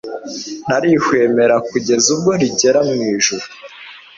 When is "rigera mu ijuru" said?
2.41-3.45